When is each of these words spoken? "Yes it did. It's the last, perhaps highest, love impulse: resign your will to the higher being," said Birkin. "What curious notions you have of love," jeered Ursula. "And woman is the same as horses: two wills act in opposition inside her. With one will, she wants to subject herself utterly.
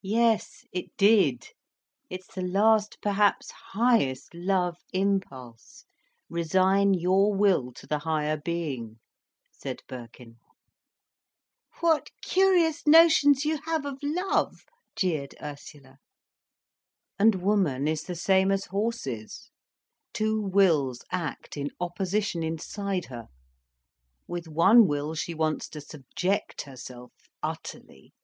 "Yes 0.00 0.64
it 0.70 0.96
did. 0.96 1.46
It's 2.08 2.32
the 2.32 2.40
last, 2.46 2.98
perhaps 3.02 3.50
highest, 3.72 4.32
love 4.32 4.76
impulse: 4.92 5.86
resign 6.30 6.94
your 6.94 7.34
will 7.34 7.72
to 7.72 7.86
the 7.88 7.98
higher 7.98 8.36
being," 8.36 9.00
said 9.50 9.82
Birkin. 9.88 10.38
"What 11.80 12.10
curious 12.22 12.86
notions 12.86 13.44
you 13.44 13.60
have 13.62 13.84
of 13.84 13.98
love," 14.04 14.60
jeered 14.94 15.34
Ursula. 15.42 15.98
"And 17.18 17.42
woman 17.42 17.88
is 17.88 18.04
the 18.04 18.14
same 18.14 18.52
as 18.52 18.66
horses: 18.66 19.50
two 20.12 20.40
wills 20.40 21.00
act 21.10 21.56
in 21.56 21.70
opposition 21.80 22.44
inside 22.44 23.06
her. 23.06 23.26
With 24.28 24.46
one 24.46 24.86
will, 24.86 25.16
she 25.16 25.34
wants 25.34 25.68
to 25.70 25.80
subject 25.80 26.62
herself 26.62 27.10
utterly. 27.42 28.14